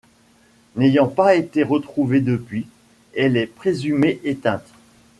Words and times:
N'ayant 0.77 1.05
pas 1.07 1.35
été 1.35 1.61
retrouvée 1.61 2.21
depuis, 2.21 2.65
elle 3.15 3.37
est 3.37 3.45
présumée 3.45 4.19
éteinte. 4.23 4.65